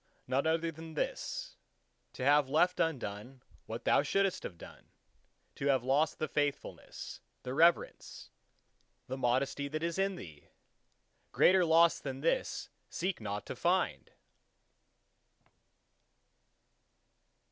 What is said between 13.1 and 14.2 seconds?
not to find!